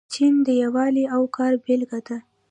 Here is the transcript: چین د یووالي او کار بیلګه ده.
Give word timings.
چین 0.13 0.33
د 0.45 0.47
یووالي 0.61 1.05
او 1.15 1.21
کار 1.35 1.53
بیلګه 1.63 1.99
ده. 2.07 2.17